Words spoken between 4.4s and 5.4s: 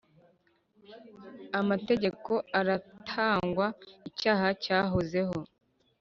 cyahozeho